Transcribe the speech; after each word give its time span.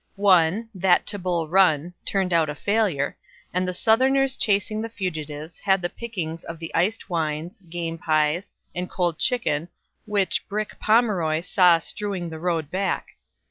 One 0.15 0.67
that 0.73 1.05
to 1.13 1.19
Bull 1.19 1.47
Run 1.47 1.93
turned 2.05 2.33
out 2.33 2.49
a 2.49 2.55
failure, 2.55 3.15
and 3.53 3.67
the 3.67 3.71
Southerners 3.75 4.35
chasing 4.35 4.81
the 4.81 4.89
fugitives 4.89 5.59
had 5.59 5.79
the 5.83 5.91
pickings 5.91 6.43
of 6.43 6.57
the 6.57 6.73
iced 6.73 7.07
wines, 7.07 7.61
game 7.69 7.99
pies, 7.99 8.49
and 8.73 8.89
cold 8.89 9.19
chicken 9.19 9.67
which 10.07 10.43
"Brick" 10.49 10.79
Pomeroy 10.79 11.41
saw 11.41 11.77
strewing 11.77 12.31
the 12.31 12.39
road 12.39 12.71
back. 12.71 13.09